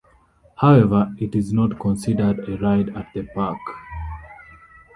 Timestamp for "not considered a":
1.53-2.57